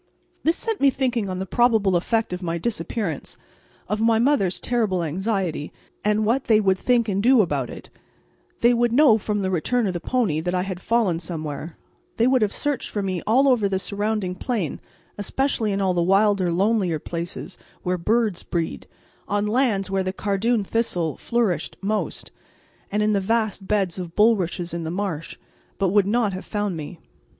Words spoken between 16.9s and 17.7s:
places